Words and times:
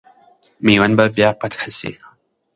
میوند 0.63 0.95
به 0.97 1.05
بیا 1.15 1.29
فتح 1.41 1.61
سي. 1.77 1.91